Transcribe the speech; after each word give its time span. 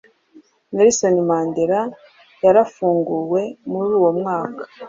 Nelson 0.75 1.15
Mandela, 1.29 1.81
yarafunguwe 2.43 3.41
muri 3.69 3.89
uwo 3.99 4.11
mwaka. 4.19 4.61